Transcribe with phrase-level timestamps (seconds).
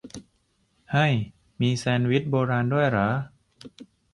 [0.91, 1.13] เฮ่ย
[1.61, 3.09] มีแซนด์วิชโบราณด้วยเหรอ!